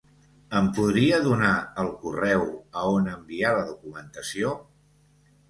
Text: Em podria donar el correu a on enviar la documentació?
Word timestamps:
Em 0.59 0.69
podria 0.77 1.19
donar 1.27 1.51
el 1.83 1.91
correu 2.05 2.47
a 2.81 2.87
on 2.95 3.11
enviar 3.13 3.53
la 3.59 3.69
documentació? 3.69 4.57